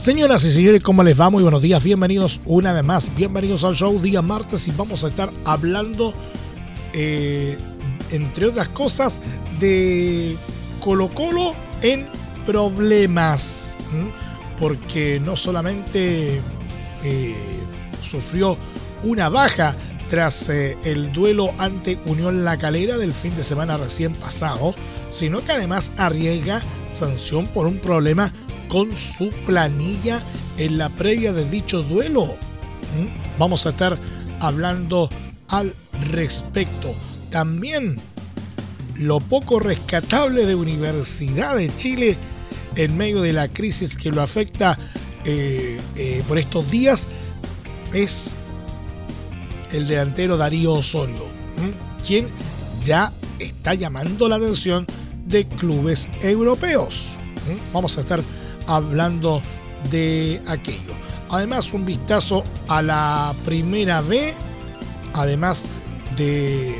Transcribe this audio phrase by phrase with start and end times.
[0.00, 1.28] Señoras y señores, ¿cómo les va?
[1.28, 5.08] Muy buenos días, bienvenidos una vez más, bienvenidos al show día martes y vamos a
[5.08, 6.14] estar hablando,
[6.94, 7.58] eh,
[8.10, 9.20] entre otras cosas,
[9.58, 10.38] de
[10.80, 12.06] Colo Colo en
[12.46, 13.76] problemas,
[14.58, 16.40] porque no solamente
[17.04, 17.34] eh,
[18.00, 18.56] sufrió
[19.02, 19.76] una baja
[20.08, 24.74] tras eh, el duelo ante Unión La Calera del fin de semana recién pasado,
[25.10, 28.32] sino que además arriesga sanción por un problema
[28.70, 30.22] con su planilla
[30.56, 32.26] en la previa de dicho duelo.
[32.26, 33.38] ¿Mm?
[33.38, 33.98] Vamos a estar
[34.38, 35.10] hablando
[35.48, 35.74] al
[36.10, 36.94] respecto.
[37.30, 37.98] También
[38.94, 42.16] lo poco rescatable de Universidad de Chile
[42.76, 44.78] en medio de la crisis que lo afecta
[45.24, 47.08] eh, eh, por estos días
[47.92, 48.36] es
[49.72, 51.26] el delantero Darío Osorio,
[52.06, 52.28] quien
[52.84, 54.86] ya está llamando la atención
[55.26, 57.16] de clubes europeos.
[57.72, 58.22] Vamos a estar
[58.70, 59.42] hablando
[59.90, 60.94] de aquello.
[61.28, 64.32] Además, un vistazo a la primera B,
[65.12, 65.64] además
[66.16, 66.74] de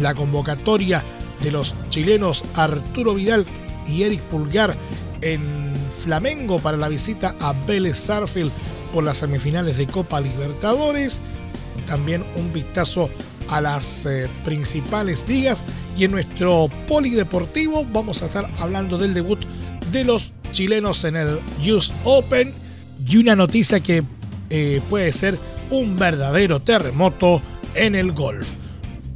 [0.00, 1.02] la convocatoria
[1.42, 3.46] de los chilenos Arturo Vidal
[3.86, 4.74] y Eric Pulgar
[5.20, 8.52] en Flamengo para la visita a Vélez Sarfield
[8.92, 11.20] por las semifinales de Copa Libertadores.
[11.86, 13.10] También un vistazo
[13.48, 15.64] a las eh, principales ligas
[15.96, 19.38] y en nuestro polideportivo vamos a estar hablando del debut
[19.92, 21.38] de los chilenos en el
[21.70, 22.52] US Open
[23.06, 24.02] y una noticia que
[24.50, 25.38] eh, puede ser
[25.70, 27.40] un verdadero terremoto
[27.74, 28.48] en el golf.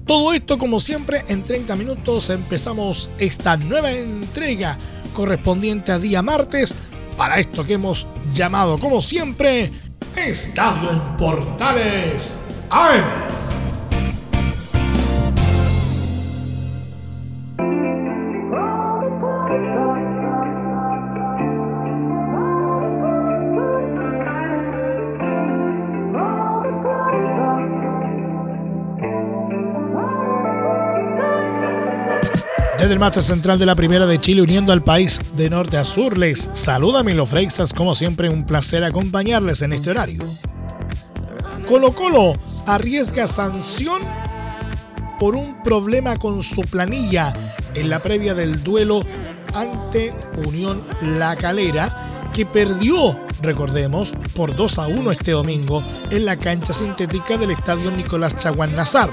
[0.07, 4.77] Todo esto como siempre en 30 minutos empezamos esta nueva entrega
[5.13, 6.75] correspondiente a día martes
[7.17, 9.71] para esto que hemos llamado como siempre
[10.17, 13.30] Estadio en Portales AM.
[32.81, 35.85] Desde el máster central de la Primera de Chile, uniendo al país de norte a
[35.85, 37.75] sur, les saluda Milo Freixas.
[37.75, 40.23] Como siempre, un placer acompañarles en este horario.
[41.69, 42.33] Colo Colo
[42.67, 44.01] arriesga sanción
[45.19, 47.35] por un problema con su planilla
[47.75, 49.05] en la previa del duelo
[49.55, 50.15] ante
[50.47, 56.73] Unión La Calera, que perdió, recordemos, por 2 a 1 este domingo en la cancha
[56.73, 59.11] sintética del estadio Nicolás Chaguán Nazar.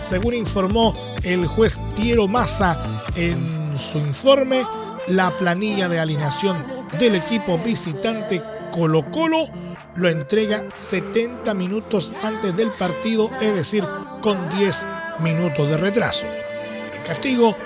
[0.00, 0.92] Según informó
[1.22, 4.62] el juez Piero Massa en su informe,
[5.08, 6.64] la planilla de alineación
[6.98, 8.40] del equipo visitante
[8.72, 9.48] Colo Colo
[9.96, 13.84] lo entrega 70 minutos antes del partido, es decir,
[14.20, 14.86] con 10
[15.20, 16.26] minutos de retraso.
[16.26, 17.56] El castigo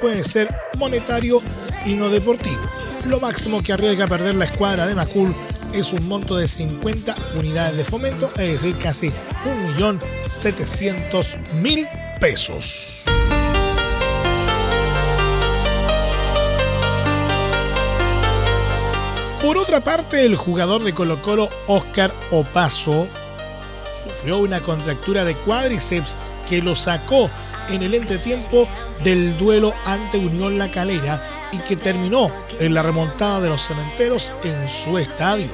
[0.00, 1.42] puede ser monetario
[1.84, 2.60] y no deportivo.
[3.06, 5.34] Lo máximo que arriesga perder la escuadra de Macul
[5.72, 9.12] es un monto de 50 unidades de fomento, es decir, casi
[9.78, 12.99] 1.700.000 pesos.
[19.42, 23.06] Por otra parte, el jugador de Colo Colo, Oscar Opaso,
[24.04, 26.14] sufrió una contractura de cuádriceps
[26.46, 27.30] que lo sacó
[27.70, 28.68] en el entretiempo
[29.02, 34.30] del duelo ante Unión La Calera y que terminó en la remontada de los cementeros
[34.44, 35.48] en su estadio.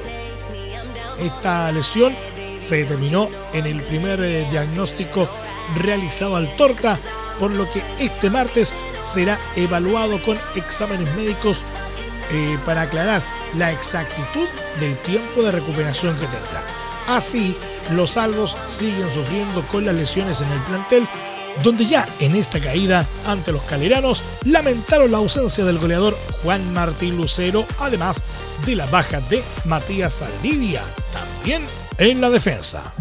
[1.17, 2.13] Esta lesión
[2.57, 5.29] se determinó en el primer eh, diagnóstico
[5.77, 6.99] realizado al Torta,
[7.39, 11.61] por lo que este martes será evaluado con exámenes médicos
[12.31, 14.47] eh, para aclarar la exactitud
[14.79, 16.63] del tiempo de recuperación que tendrá.
[17.07, 17.55] Así,
[17.91, 21.07] los salvos siguen sufriendo con las lesiones en el plantel,
[21.63, 27.17] donde ya en esta caída ante los caleranos lamentaron la ausencia del goleador Juan Martín
[27.17, 28.23] Lucero, además
[28.65, 31.63] de la baja de Matías Saldivia, también
[31.97, 32.93] en la defensa.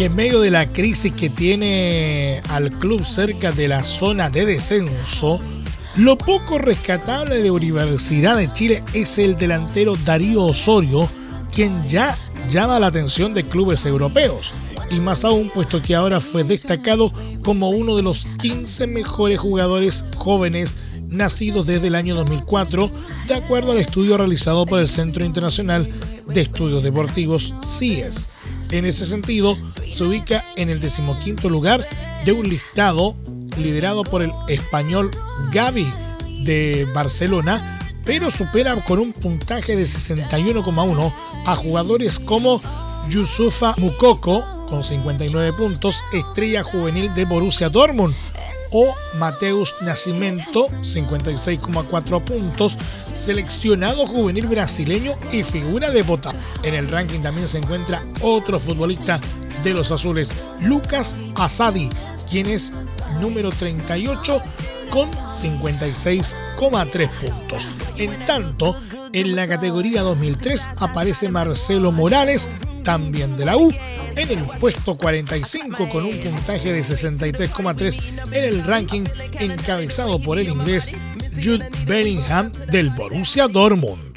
[0.00, 4.46] Y en medio de la crisis que tiene al club cerca de la zona de
[4.46, 5.38] descenso,
[5.94, 11.06] lo poco rescatable de Universidad de Chile es el delantero Darío Osorio,
[11.54, 12.16] quien ya
[12.48, 14.54] llama la atención de clubes europeos.
[14.90, 17.12] y más aún puesto que ahora fue destacado
[17.44, 20.76] como uno de los 15 mejores jugadores jóvenes
[21.10, 22.90] nacidos desde el año 2004,
[23.28, 25.90] de acuerdo al estudio realizado por el Centro Internacional
[26.26, 28.39] de Estudios Deportivos CIES.
[28.70, 29.56] En ese sentido,
[29.86, 31.86] se ubica en el decimoquinto lugar
[32.24, 33.16] de un listado
[33.58, 35.10] liderado por el español
[35.52, 35.86] Gaby
[36.44, 41.12] de Barcelona, pero supera con un puntaje de 61,1
[41.46, 42.62] a jugadores como
[43.08, 48.14] Yusufa Mukoko con 59 puntos, estrella juvenil de Borussia Dortmund,
[48.70, 52.76] o Mateus Nascimento, 56,4 puntos,
[53.12, 56.32] seleccionado juvenil brasileño y figura de bota.
[56.62, 59.20] En el ranking también se encuentra otro futbolista
[59.62, 61.90] de los azules, Lucas Asadi,
[62.30, 62.72] quien es
[63.20, 64.42] número 38
[64.90, 67.68] con 56,3 puntos.
[67.96, 68.76] En tanto,
[69.12, 72.48] en la categoría 2003 aparece Marcelo Morales,
[72.82, 73.72] también de la U,
[74.16, 79.04] en el puesto 45 con un puntaje de 63,3 en el ranking
[79.38, 80.90] encabezado por el inglés
[81.42, 84.10] Jude Bellingham del Borussia Dortmund.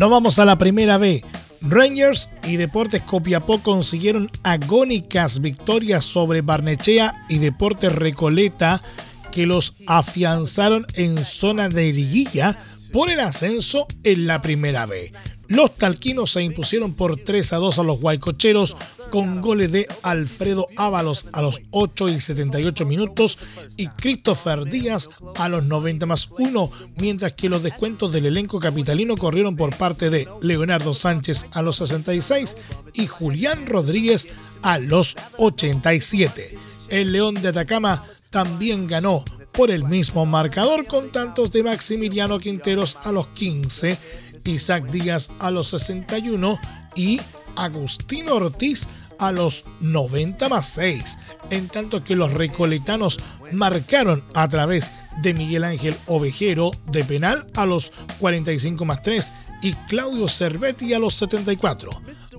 [0.00, 1.22] No vamos a la primera B.
[1.62, 8.82] Rangers y Deportes Copiapó consiguieron agónicas victorias sobre Barnechea y Deportes Recoleta
[9.30, 12.58] que los afianzaron en zona de liguilla
[12.92, 15.12] por el ascenso en la primera B.
[15.50, 18.76] Los talquinos se impusieron por 3 a 2 a los guaycocheros
[19.10, 23.36] con goles de Alfredo Ábalos a los 8 y 78 minutos
[23.76, 29.16] y Christopher Díaz a los 90 más 1, mientras que los descuentos del elenco capitalino
[29.16, 32.56] corrieron por parte de Leonardo Sánchez a los 66
[32.92, 34.28] y Julián Rodríguez
[34.62, 36.56] a los 87.
[36.90, 42.98] El León de Atacama también ganó por el mismo marcador con tantos de Maximiliano Quinteros
[43.02, 43.98] a los 15
[44.44, 46.58] Isaac Díaz a los 61
[46.94, 47.20] y
[47.56, 48.86] Agustín Ortiz
[49.18, 51.18] a los 90 más 6,
[51.50, 53.20] en tanto que los recoletanos
[53.52, 59.32] marcaron a través de Miguel Ángel Ovejero de penal a los 45 más 3
[59.62, 61.90] y Claudio Cervetti a los 74.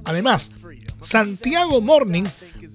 [0.06, 0.56] Además,
[1.02, 2.24] Santiago Morning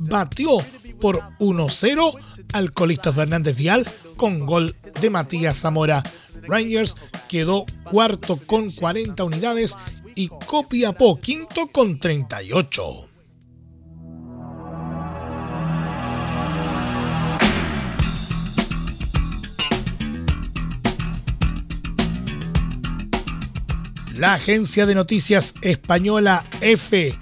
[0.09, 0.59] batió
[1.01, 2.15] por 1-0
[2.53, 3.87] al colista Fernández Vial
[4.17, 6.03] con gol de Matías Zamora.
[6.47, 6.97] Rangers
[7.29, 9.77] quedó cuarto con 40 unidades
[10.15, 13.09] y Copiapó quinto con 38.
[24.17, 27.15] La agencia de noticias española EFE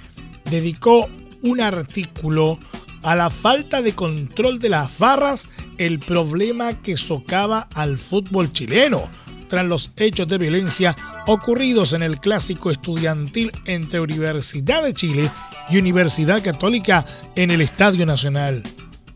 [0.45, 1.09] dedicó
[1.43, 2.61] un artículo
[3.03, 9.09] a la falta de control de las barras el problema que socava al fútbol chileno
[9.49, 15.31] tras los hechos de violencia ocurridos en el clásico estudiantil entre Universidad de Chile
[15.71, 17.05] y Universidad Católica
[17.37, 18.63] en el Estadio Nacional.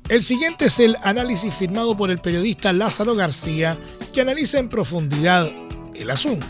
[0.09, 3.77] El siguiente es el análisis firmado por el periodista Lázaro García,
[4.15, 5.51] que analiza en profundidad
[5.95, 6.47] el asunto.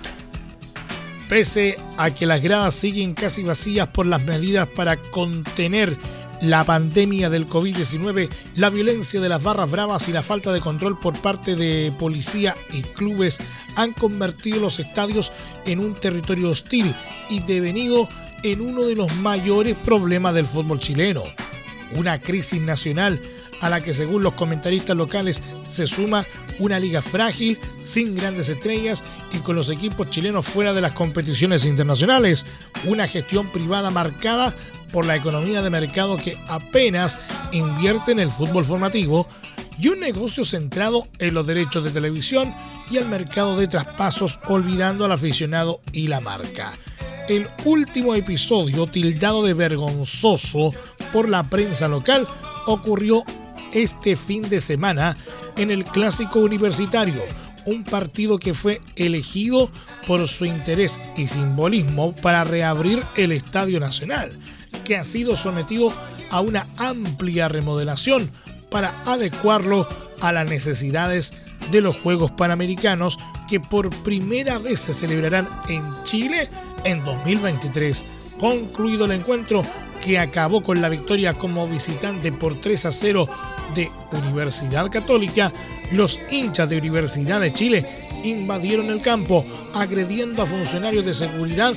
[1.28, 5.96] Pese a que las gradas siguen casi vacías por las medidas para contener
[6.42, 10.98] la pandemia del COVID-19, la violencia de las barras bravas y la falta de control
[10.98, 13.38] por parte de policía y clubes
[13.76, 15.32] han convertido los estadios
[15.66, 16.94] en un territorio hostil
[17.28, 18.08] y devenido
[18.42, 21.22] en uno de los mayores problemas del fútbol chileno.
[21.96, 23.20] Una crisis nacional
[23.60, 26.24] a la que según los comentaristas locales se suma
[26.58, 29.02] una liga frágil, sin grandes estrellas
[29.32, 32.46] y con los equipos chilenos fuera de las competiciones internacionales,
[32.84, 34.54] una gestión privada marcada
[34.92, 37.18] por la economía de mercado que apenas
[37.52, 39.26] invierte en el fútbol formativo
[39.78, 42.54] y un negocio centrado en los derechos de televisión
[42.90, 46.72] y el mercado de traspasos olvidando al aficionado y la marca.
[47.28, 50.72] El último episodio, tildado de vergonzoso
[51.12, 52.26] por la prensa local,
[52.66, 53.22] ocurrió
[53.72, 55.16] este fin de semana
[55.56, 57.22] en el Clásico Universitario,
[57.66, 59.70] un partido que fue elegido
[60.06, 64.38] por su interés y simbolismo para reabrir el Estadio Nacional,
[64.88, 65.92] que ha sido sometido
[66.30, 68.30] a una amplia remodelación
[68.70, 69.86] para adecuarlo
[70.22, 71.34] a las necesidades
[71.70, 73.18] de los Juegos Panamericanos
[73.50, 76.48] que por primera vez se celebrarán en Chile
[76.84, 78.06] en 2023.
[78.40, 79.62] Concluido el encuentro
[80.02, 83.28] que acabó con la victoria como visitante por 3 a 0
[83.74, 85.52] de Universidad Católica,
[85.92, 87.86] los hinchas de Universidad de Chile
[88.24, 91.74] invadieron el campo agrediendo a funcionarios de seguridad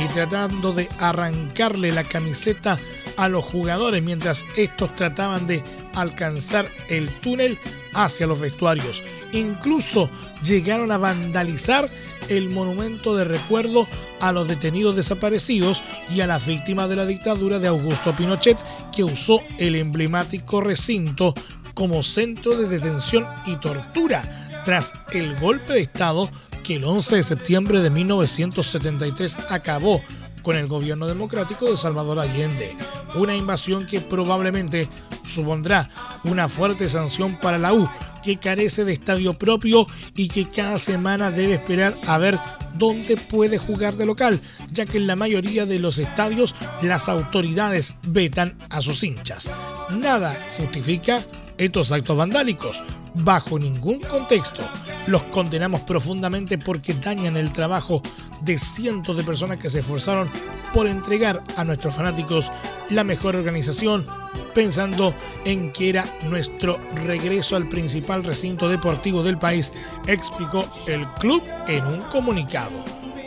[0.00, 2.78] y tratando de arrancarle la camiseta
[3.16, 5.62] a los jugadores mientras estos trataban de
[5.94, 7.58] alcanzar el túnel
[7.92, 9.02] hacia los vestuarios.
[9.32, 10.08] Incluso
[10.42, 11.90] llegaron a vandalizar
[12.28, 13.86] el monumento de recuerdo
[14.20, 18.56] a los detenidos desaparecidos y a las víctimas de la dictadura de Augusto Pinochet,
[18.92, 21.34] que usó el emblemático recinto
[21.74, 26.30] como centro de detención y tortura tras el golpe de Estado
[26.62, 30.02] que el 11 de septiembre de 1973 acabó
[30.42, 32.76] con el gobierno democrático de Salvador Allende,
[33.14, 34.88] una invasión que probablemente
[35.22, 35.90] supondrá
[36.24, 37.88] una fuerte sanción para la U,
[38.22, 42.38] que carece de estadio propio y que cada semana debe esperar a ver
[42.74, 44.40] dónde puede jugar de local,
[44.70, 49.50] ya que en la mayoría de los estadios las autoridades vetan a sus hinchas.
[49.90, 51.22] Nada justifica
[51.60, 52.82] estos actos vandálicos,
[53.14, 54.62] bajo ningún contexto.
[55.06, 58.02] Los condenamos profundamente porque dañan el trabajo
[58.40, 60.28] de cientos de personas que se esforzaron
[60.72, 62.50] por entregar a nuestros fanáticos
[62.88, 64.06] la mejor organización,
[64.54, 65.14] pensando
[65.44, 69.72] en que era nuestro regreso al principal recinto deportivo del país,
[70.06, 72.84] explicó el club en un comunicado.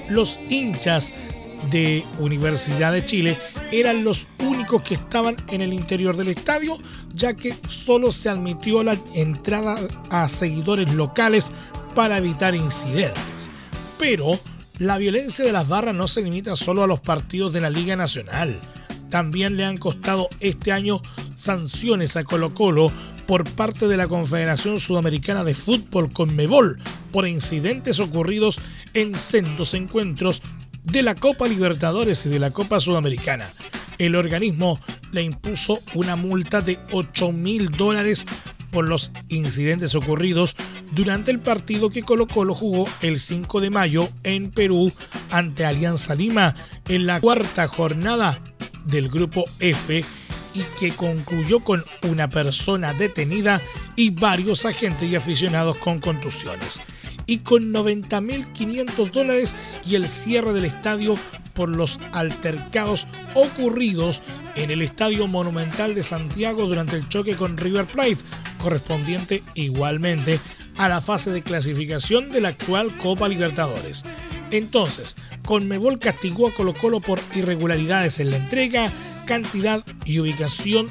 [0.09, 1.13] Los hinchas
[1.69, 3.37] de Universidad de Chile
[3.71, 6.77] eran los únicos que estaban en el interior del estadio,
[7.13, 9.77] ya que solo se admitió la entrada
[10.09, 11.51] a seguidores locales
[11.95, 13.49] para evitar incidentes.
[13.97, 14.39] Pero
[14.79, 17.95] la violencia de las barras no se limita solo a los partidos de la Liga
[17.95, 18.59] Nacional.
[19.09, 21.01] También le han costado este año
[21.35, 22.91] sanciones a Colo Colo
[23.27, 26.79] por parte de la Confederación Sudamericana de Fútbol Conmebol
[27.11, 28.59] por incidentes ocurridos
[28.93, 30.41] en sendos encuentros
[30.83, 33.49] de la Copa Libertadores y de la Copa Sudamericana.
[33.97, 34.79] El organismo
[35.11, 38.25] le impuso una multa de 8 mil dólares
[38.71, 40.55] por los incidentes ocurridos
[40.91, 44.91] durante el partido que Colo Colo jugó el 5 de mayo en Perú
[45.29, 46.55] ante Alianza Lima
[46.87, 48.39] en la cuarta jornada
[48.85, 50.03] del grupo F
[50.55, 53.61] y que concluyó con una persona detenida
[53.95, 56.81] y varios agentes y aficionados con contusiones
[57.25, 61.15] y con 90.500 dólares y el cierre del estadio
[61.53, 64.21] por los altercados ocurridos
[64.55, 68.17] en el Estadio Monumental de Santiago durante el choque con River Plate,
[68.61, 70.39] correspondiente igualmente
[70.77, 74.03] a la fase de clasificación de la actual Copa Libertadores.
[74.51, 75.15] Entonces,
[75.45, 78.91] Conmebol castigó a Colo Colo por irregularidades en la entrega,
[79.25, 80.87] cantidad y ubicación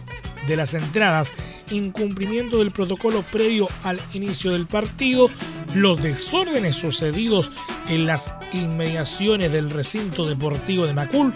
[0.46, 1.32] de las entradas,
[1.70, 5.30] incumplimiento del protocolo previo al inicio del partido,
[5.74, 7.50] los desórdenes sucedidos
[7.88, 11.34] en las inmediaciones del recinto deportivo de Macul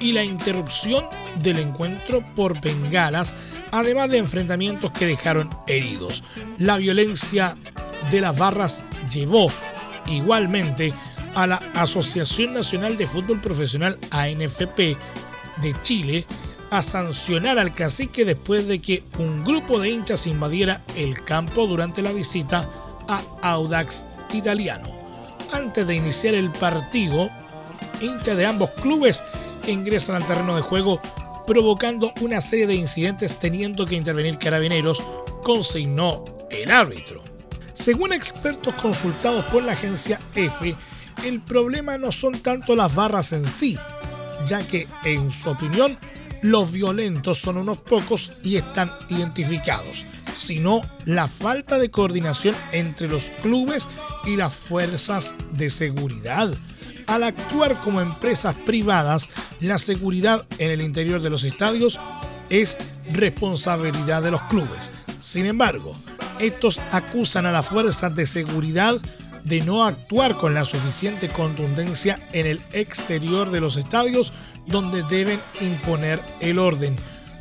[0.00, 1.04] y la interrupción
[1.40, 3.34] del encuentro por bengalas,
[3.70, 6.22] además de enfrentamientos que dejaron heridos.
[6.58, 7.56] La violencia
[8.10, 9.50] de las barras llevó
[10.06, 10.92] igualmente
[11.34, 14.96] a la Asociación Nacional de Fútbol Profesional ANFP
[15.62, 16.26] de Chile
[16.70, 22.02] a sancionar al cacique después de que un grupo de hinchas invadiera el campo durante
[22.02, 22.68] la visita
[23.08, 24.88] a Audax Italiano.
[25.52, 27.30] Antes de iniciar el partido,
[28.00, 29.22] hinchas de ambos clubes
[29.66, 31.00] ingresan al terreno de juego
[31.46, 35.02] provocando una serie de incidentes teniendo que intervenir carabineros,
[35.42, 37.22] consignó el árbitro.
[37.72, 40.76] Según expertos consultados por la agencia F,
[41.24, 43.78] el problema no son tanto las barras en sí,
[44.44, 45.98] ya que, en su opinión,
[46.42, 50.04] los violentos son unos pocos y están identificados,
[50.36, 53.88] sino la falta de coordinación entre los clubes
[54.24, 56.56] y las fuerzas de seguridad.
[57.06, 59.28] Al actuar como empresas privadas,
[59.60, 61.98] la seguridad en el interior de los estadios
[62.50, 62.76] es
[63.12, 64.92] responsabilidad de los clubes.
[65.20, 65.96] Sin embargo,
[66.38, 69.00] estos acusan a las fuerzas de seguridad
[69.44, 74.32] de no actuar con la suficiente contundencia en el exterior de los estadios
[74.66, 76.96] donde deben imponer el orden.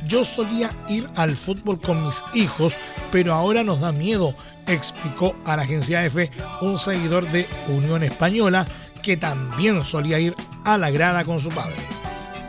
[0.06, 2.78] Yo solía ir al fútbol con mis hijos,
[3.12, 4.36] pero ahora nos da miedo,
[4.68, 6.30] explicó a la agencia F
[6.62, 8.68] un seguidor de Unión Española
[9.02, 11.76] que también solía ir a la grada con su padre.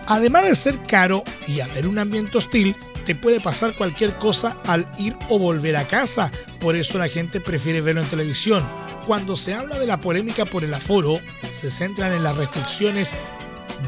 [0.07, 4.91] Además de ser caro y haber un ambiente hostil, te puede pasar cualquier cosa al
[4.99, 8.65] ir o volver a casa, por eso la gente prefiere verlo en televisión.
[9.07, 11.21] Cuando se habla de la polémica por el aforo,
[11.53, 13.15] se centran en las restricciones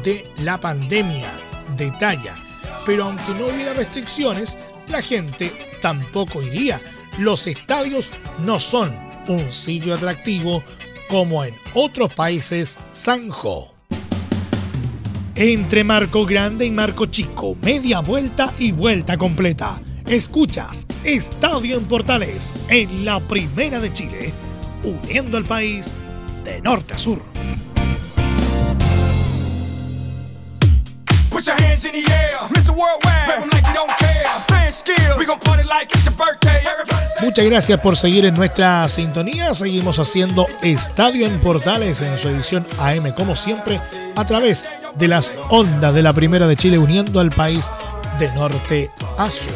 [0.03, 1.31] de la pandemia,
[1.75, 2.48] detalla.
[2.85, 4.57] Pero aunque no hubiera restricciones,
[4.87, 6.81] la gente tampoco iría.
[7.17, 8.11] Los estadios
[8.45, 8.95] no son
[9.27, 10.63] un sitio atractivo
[11.09, 13.75] como en otros países Sanjo.
[15.35, 19.79] Entre Marco Grande y Marco Chico, media vuelta y vuelta completa.
[20.05, 24.33] Escuchas Estadio en Portales en la Primera de Chile,
[24.83, 25.91] uniendo al país
[26.43, 27.21] de norte a sur.
[37.21, 39.53] Muchas gracias por seguir en nuestra sintonía.
[39.53, 43.79] Seguimos haciendo Estadio en Portales en su edición AM, como siempre,
[44.17, 47.71] a través de las ondas de la Primera de Chile, uniendo al país
[48.19, 49.53] de norte a sur.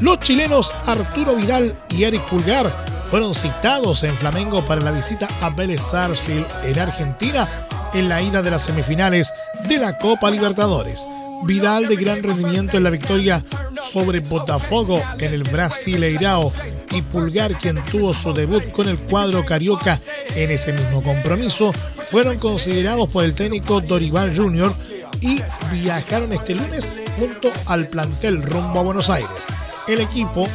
[0.00, 2.68] Los chilenos Arturo Vidal y Eric Pulgar
[3.10, 8.42] fueron citados en Flamengo para la visita a Vélez Sarsfield en Argentina en la ida
[8.42, 9.32] de las semifinales
[9.68, 11.06] de la Copa Libertadores.
[11.44, 13.42] Vidal de gran rendimiento en la victoria
[13.80, 16.52] sobre Botafogo en el Brasileirao
[16.92, 19.98] y Pulgar, quien tuvo su debut con el cuadro carioca
[20.34, 21.72] en ese mismo compromiso,
[22.10, 24.72] fueron considerados por el técnico Dorival Jr.
[25.20, 29.48] y viajaron este lunes junto al plantel rumbo a Buenos Aires.
[29.88, 30.46] El equipo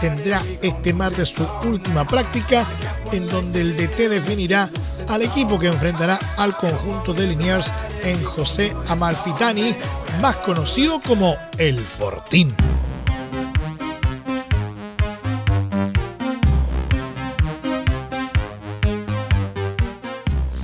[0.00, 2.66] tendrá este martes su última práctica
[3.12, 4.70] en donde el DT definirá
[5.08, 9.74] al equipo que enfrentará al conjunto de Liniers en José Amalfitani,
[10.20, 12.54] más conocido como El Fortín.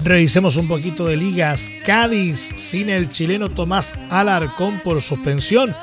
[0.06, 1.68] Revisemos un poquito de ligas.
[1.84, 5.74] Cádiz, sin el chileno Tomás Alarcón por suspensión,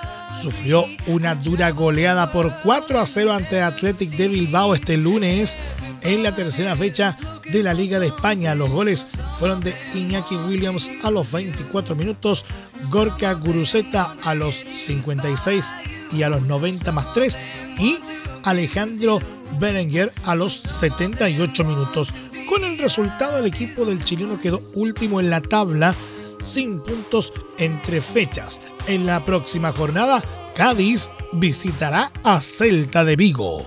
[0.43, 5.57] sufrió una dura goleada por 4 a 0 ante Athletic de Bilbao este lunes
[6.01, 7.17] en la tercera fecha
[7.49, 8.53] de la Liga de España.
[8.53, 12.43] Los goles fueron de Iñaki Williams a los 24 minutos,
[12.91, 15.73] Gorka Guruzeta a los 56
[16.11, 17.39] y a los 90 más 3
[17.79, 17.99] y
[18.43, 19.21] Alejandro
[19.61, 22.09] Berenguer a los 78 minutos.
[22.49, 25.95] Con el resultado, el equipo del chileno quedó último en la tabla,
[26.43, 28.61] sin puntos entre fechas.
[28.85, 30.21] En la próxima jornada,
[30.55, 33.65] Cádiz visitará a Celta de Vigo.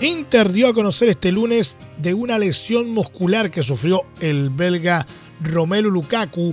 [0.00, 5.06] Inter dio a conocer este lunes de una lesión muscular que sufrió el belga
[5.40, 6.52] Romelu Lukaku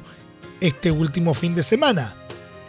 [0.61, 2.13] este último fin de semana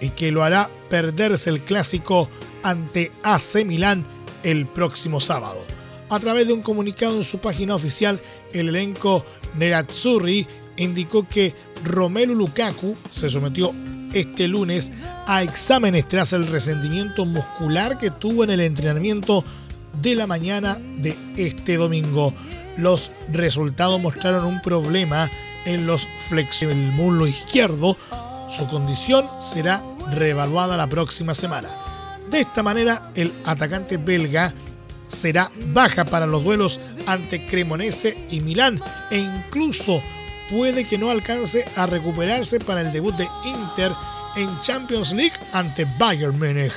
[0.01, 2.31] y que lo hará perderse el clásico
[2.63, 4.07] ante AC Milán
[4.43, 5.80] el próximo sábado.
[6.11, 8.19] A través de un comunicado en su página oficial,
[8.53, 9.25] el elenco
[9.57, 10.45] Nerazzurri
[10.77, 13.73] indicó que Romelu Lukaku se sometió
[14.13, 14.91] este lunes
[15.29, 19.45] a exámenes tras el resentimiento muscular que tuvo en el entrenamiento
[20.03, 22.35] de la mañana de este domingo.
[22.77, 25.31] Los resultados mostraron un problema
[25.65, 27.97] en los flexiones del muslo izquierdo.
[28.49, 31.69] Su condición será reevaluada la próxima semana.
[32.31, 34.53] De esta manera, el atacante belga
[35.11, 40.03] será baja para los duelos ante Cremonese y Milán e incluso
[40.51, 43.93] puede que no alcance a recuperarse para el debut de Inter
[44.37, 46.73] en Champions League ante Bayern Múnich.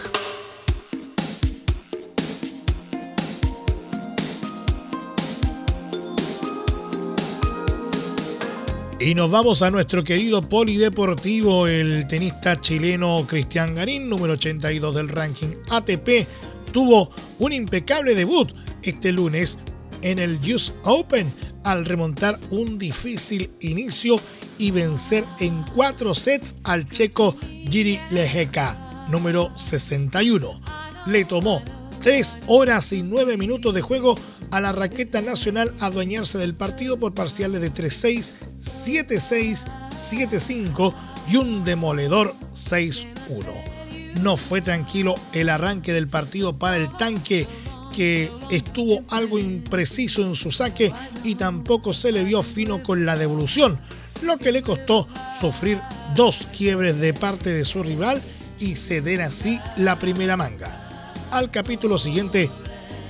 [8.99, 15.09] Y nos vamos a nuestro querido polideportivo, el tenista chileno Cristian Garín, número 82 del
[15.09, 16.25] ranking ATP,
[16.71, 17.09] tuvo
[17.43, 18.49] un impecable debut
[18.83, 19.57] este lunes
[20.01, 21.29] en el US Open
[21.65, 24.15] al remontar un difícil inicio
[24.57, 27.35] y vencer en cuatro sets al checo
[27.69, 30.61] Giri Lejeka, número 61.
[31.07, 31.61] Le tomó
[32.01, 34.17] 3 horas y 9 minutos de juego
[34.51, 40.93] a la raqueta nacional adueñarse del partido por parciales de 3-6, 7-6, 7-5
[41.29, 43.72] y un demoledor 6-1.
[44.21, 47.47] No fue tranquilo el arranque del partido para el tanque
[47.93, 50.91] que estuvo algo impreciso en su saque
[51.23, 53.79] y tampoco se le vio fino con la devolución,
[54.23, 55.07] lo que le costó
[55.39, 55.79] sufrir
[56.15, 58.21] dos quiebres de parte de su rival
[58.59, 61.13] y ceder así la primera manga.
[61.31, 62.49] Al capítulo siguiente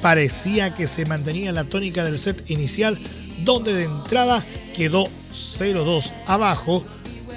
[0.02, 3.00] parecía que se mantenía la tónica del set inicial,
[3.40, 6.84] donde de entrada quedó 0-2 abajo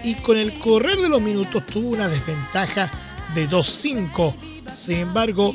[0.02, 2.90] y con el correr de los minutos tuvo una desventaja
[3.34, 4.34] de 2-5.
[4.74, 5.54] Sin embargo,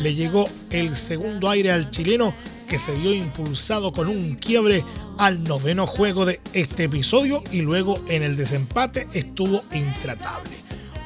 [0.00, 2.34] le llegó el segundo aire al chileno
[2.68, 4.84] que se vio impulsado con un quiebre
[5.18, 10.52] al noveno juego de este episodio y luego en el desempate estuvo intratable.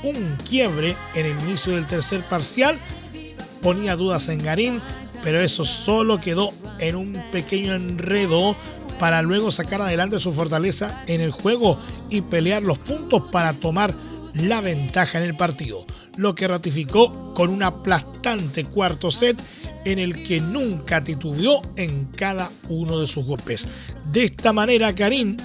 [0.05, 2.79] Un quiebre en el inicio del tercer parcial
[3.61, 4.81] ponía dudas en Garín
[5.23, 8.57] pero eso solo quedó en un pequeño enredo
[8.99, 11.79] para luego sacar adelante su fortaleza en el juego
[12.11, 13.95] y pelear los puntos para tomar
[14.43, 15.85] la ventaja en el partido,
[16.17, 19.41] lo que ratificó con un aplastante cuarto set
[19.85, 23.67] en el que nunca titubeó en cada uno de sus golpes.
[24.13, 25.37] De esta manera, Karim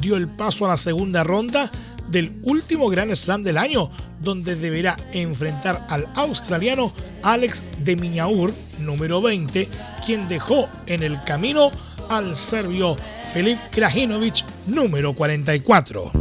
[0.00, 1.70] dio el paso a la segunda ronda
[2.10, 9.20] del último Grand Slam del año, donde deberá enfrentar al australiano Alex de Miñaur, número
[9.20, 9.68] 20,
[10.04, 11.70] quien dejó en el camino
[12.08, 12.96] al serbio
[13.32, 16.12] Filip Krajinovic, número 44.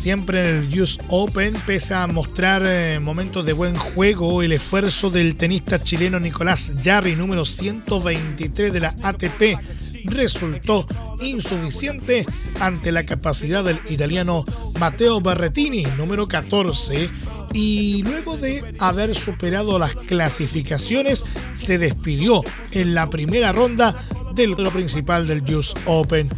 [0.00, 5.10] Siempre en el US Open, pese a mostrar eh, momentos de buen juego, el esfuerzo
[5.10, 9.58] del tenista chileno Nicolás Jarry, número 123 de la ATP,
[10.06, 10.86] resultó
[11.20, 12.24] insuficiente
[12.60, 14.46] ante la capacidad del italiano
[14.78, 17.10] Matteo Berrettini, número 14,
[17.52, 24.02] y luego de haber superado las clasificaciones, se despidió en la primera ronda
[24.34, 26.30] del principal del US Open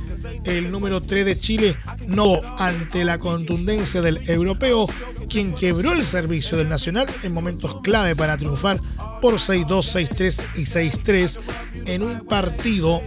[0.45, 1.77] el número 3 de Chile,
[2.07, 4.89] no ante la contundencia del europeo,
[5.29, 8.79] quien quebró el servicio del Nacional en momentos clave para triunfar
[9.21, 11.41] por 6-2, 6-3 y 6-3
[11.87, 13.03] en un partido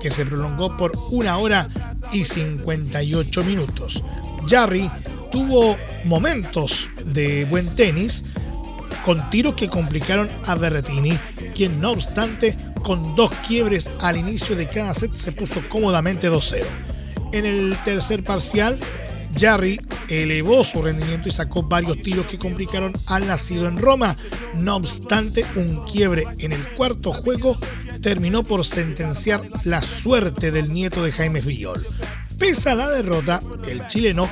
[0.00, 1.68] que se prolongó por una hora
[2.12, 4.02] y 58 minutos.
[4.46, 4.90] Jarry
[5.32, 8.24] tuvo momentos de buen tenis
[9.04, 11.18] con tiros que complicaron a Berretini,
[11.54, 16.62] quien no obstante con dos quiebres al inicio de cada set se puso cómodamente 2-0.
[17.32, 18.78] En el tercer parcial,
[19.36, 24.16] Jarry elevó su rendimiento y sacó varios tiros que complicaron al nacido en Roma.
[24.60, 27.58] No obstante, un quiebre en el cuarto juego
[28.02, 31.84] terminó por sentenciar la suerte del nieto de Jaime Fillol.
[32.38, 34.28] Pese a la derrota, el chileno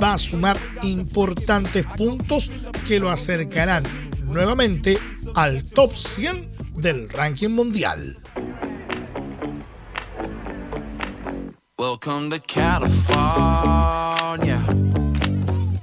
[0.00, 2.50] va a sumar importantes puntos
[2.86, 3.82] que lo acercarán
[4.24, 4.96] nuevamente
[5.34, 8.16] al top 100 del ranking mundial.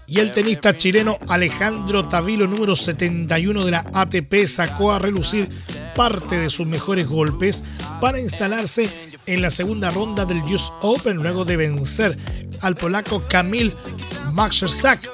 [0.07, 5.49] Y el tenista chileno Alejandro Tavilo, número 71 de la ATP, sacó a relucir
[5.95, 7.63] parte de sus mejores golpes
[7.99, 8.89] para instalarse
[9.25, 12.17] en la segunda ronda del US Open luego de vencer
[12.61, 13.73] al polaco Kamil
[14.33, 15.09] Maxerczak,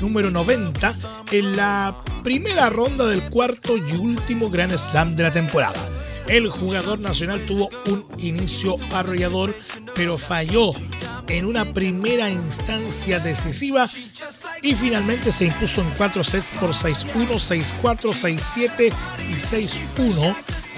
[0.00, 0.94] número 90,
[1.32, 5.78] en la primera ronda del cuarto y último Grand Slam de la temporada.
[6.26, 9.54] El jugador nacional tuvo un inicio arrollador,
[9.94, 10.72] pero falló
[11.28, 13.88] en una primera instancia decisiva
[14.62, 17.28] y finalmente se impuso en cuatro sets por 6-1,
[17.82, 18.92] 6-4, 6-7
[19.28, 20.36] y 6-1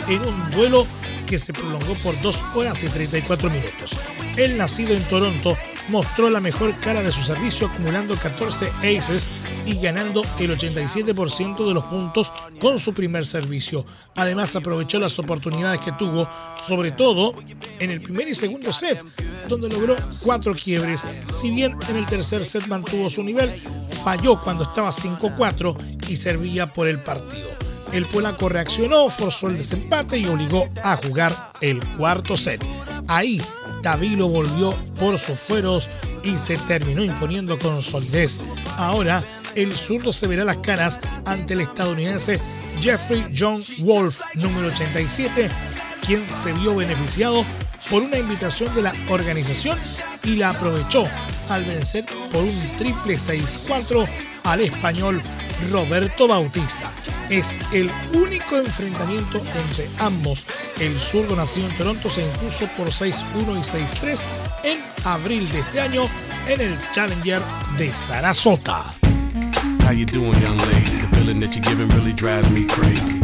[0.09, 0.87] en un duelo
[1.27, 3.97] que se prolongó por 2 horas y 34 minutos.
[4.37, 5.57] El nacido en Toronto
[5.89, 9.29] mostró la mejor cara de su servicio acumulando 14 aces
[9.67, 13.85] y ganando el 87% de los puntos con su primer servicio.
[14.17, 16.29] Además aprovechó las oportunidades que tuvo,
[16.61, 17.35] sobre todo
[17.79, 19.03] en el primer y segundo set,
[19.49, 21.05] donde logró cuatro quiebres.
[21.31, 23.63] Si bien en el tercer set mantuvo su nivel,
[24.05, 27.51] falló cuando estaba 5-4 y servía por el partido.
[27.93, 32.65] El polaco reaccionó, forzó el desempate y obligó a jugar el cuarto set.
[33.07, 33.43] Ahí,
[33.83, 35.89] Davilo volvió por sus fueros
[36.23, 38.41] y se terminó imponiendo con solidez.
[38.77, 39.23] Ahora,
[39.55, 42.41] el zurdo se verá las caras ante el estadounidense
[42.81, 45.51] Jeffrey John Wolf, número 87,
[46.07, 47.45] quien se vio beneficiado
[47.91, 49.79] por una invitación de la organización
[50.25, 51.05] y la aprovechó
[51.49, 54.09] al vencer por un triple 6-4
[54.45, 55.21] al español
[55.71, 56.93] Roberto Bautista.
[57.31, 60.45] Es el único enfrentamiento entre ambos.
[60.81, 64.25] El zurdo nacido en Toronto se impuso por 6-1 y 6-3
[64.65, 66.03] en abril de este año
[66.49, 67.43] en el Challenger
[67.79, 68.95] de Sarasota.
[69.85, 70.99] How you doing, young lady?
[71.01, 73.21] The feeling that you're giving really drives me crazy.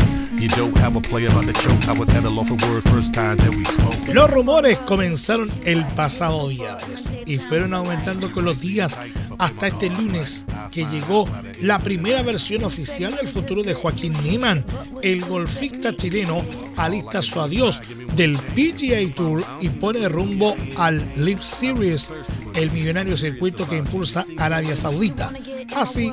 [4.13, 9.01] Los rumores comenzaron el pasado viernes y fueron aumentando con los días
[9.39, 11.29] hasta este lunes que llegó
[11.61, 14.65] la primera versión oficial del futuro de Joaquín Niemann.
[15.03, 16.45] El golfista chileno
[16.77, 17.83] alista su adiós
[18.15, 22.13] del PGA Tour y pone rumbo al Live Series,
[22.55, 25.33] el millonario circuito que impulsa Arabia Saudita.
[25.75, 26.13] Así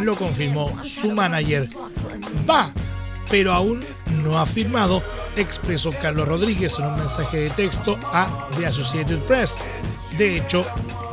[0.00, 1.68] lo confirmó su manager.
[2.48, 2.72] Va
[3.30, 3.84] pero aún
[4.22, 5.02] no ha firmado,
[5.36, 9.56] expresó Carlos Rodríguez en un mensaje de texto a The Associated Press.
[10.16, 10.62] De hecho,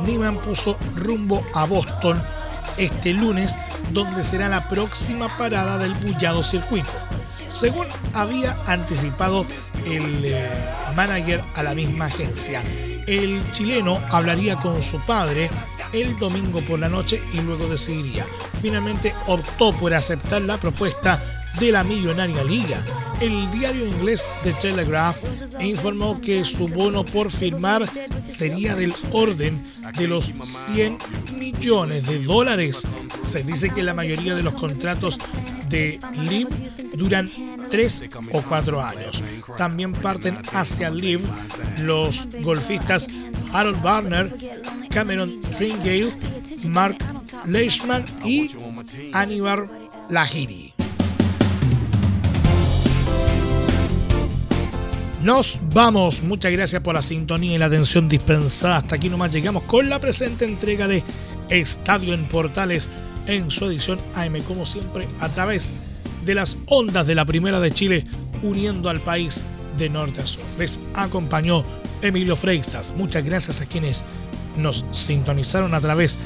[0.06, 2.20] Niman puso rumbo a Boston
[2.76, 3.56] este lunes,
[3.90, 6.90] donde será la próxima parada del bullado circuito.
[7.48, 9.46] Según había anticipado
[9.84, 10.50] el eh,
[10.94, 12.62] manager a la misma agencia,
[13.06, 15.50] el chileno hablaría con su padre
[15.92, 18.26] el domingo por la noche y luego decidiría.
[18.60, 22.82] Finalmente optó por aceptar la propuesta de la Millonaria Liga.
[23.20, 25.18] El diario inglés The Telegraph
[25.60, 27.88] informó que su bono por firmar
[28.26, 29.64] sería del orden
[29.96, 30.98] de los 100
[31.38, 32.86] millones de dólares.
[33.22, 35.18] Se dice que la mayoría de los contratos
[35.68, 36.48] de LIV
[36.94, 37.30] duran
[37.70, 39.22] 3 o 4 años.
[39.56, 41.20] También parten hacia LIV
[41.82, 43.08] los golfistas
[43.52, 44.36] Harold Barner,
[44.90, 46.12] Cameron Tringale,
[46.66, 46.98] Mark
[47.46, 48.50] Leishman y
[49.12, 49.70] Aníbal
[50.10, 50.73] Lahiri.
[55.24, 56.22] Nos vamos.
[56.22, 58.76] Muchas gracias por la sintonía y la atención dispensada.
[58.76, 61.02] Hasta aquí nomás llegamos con la presente entrega de
[61.48, 62.90] Estadio en Portales
[63.26, 65.72] en su edición AM, como siempre, a través
[66.26, 68.04] de las ondas de la Primera de Chile,
[68.42, 69.46] uniendo al país
[69.78, 70.44] de norte a sur.
[70.58, 71.64] Les acompañó
[72.02, 72.92] Emilio Freixas.
[72.94, 74.04] Muchas gracias a quienes
[74.58, 76.18] nos sintonizaron a través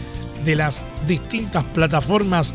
[0.44, 2.52] de las distintas plataformas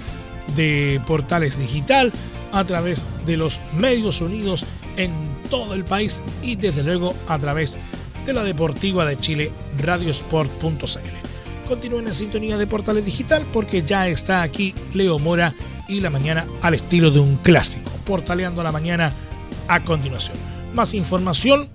[0.58, 2.12] de portales digital,
[2.52, 4.66] a través de los medios unidos
[4.98, 5.12] en
[5.50, 7.78] todo el país y desde luego a través
[8.26, 11.68] de la Deportiva de Chile, radiosport.cl.
[11.68, 15.54] Continúen en sintonía de Portales Digital porque ya está aquí Leo Mora
[15.88, 19.14] y la mañana al estilo de un clásico, portaleando la mañana
[19.68, 20.38] a continuación.
[20.74, 21.70] Más información